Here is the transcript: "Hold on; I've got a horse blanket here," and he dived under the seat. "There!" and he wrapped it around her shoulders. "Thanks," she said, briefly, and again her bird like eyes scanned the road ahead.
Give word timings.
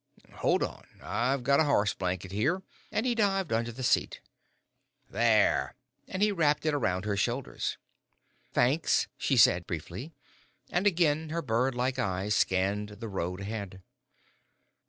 "Hold 0.37 0.63
on; 0.63 0.87
I've 0.99 1.43
got 1.43 1.59
a 1.59 1.63
horse 1.65 1.93
blanket 1.93 2.31
here," 2.31 2.63
and 2.91 3.05
he 3.05 3.13
dived 3.13 3.53
under 3.53 3.71
the 3.71 3.83
seat. 3.83 4.19
"There!" 5.07 5.75
and 6.07 6.23
he 6.23 6.31
wrapped 6.31 6.65
it 6.65 6.73
around 6.73 7.05
her 7.05 7.15
shoulders. 7.15 7.77
"Thanks," 8.51 9.07
she 9.15 9.37
said, 9.37 9.67
briefly, 9.67 10.15
and 10.71 10.87
again 10.87 11.29
her 11.29 11.43
bird 11.43 11.75
like 11.75 11.99
eyes 11.99 12.35
scanned 12.35 12.89
the 12.97 13.09
road 13.09 13.41
ahead. 13.41 13.83